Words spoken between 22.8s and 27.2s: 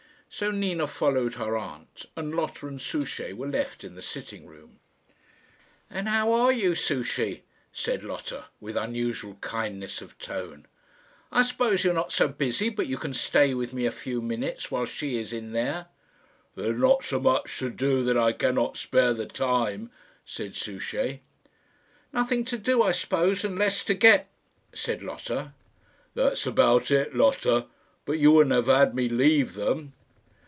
I suppose, and less to get?" said Lotta. "That's about it,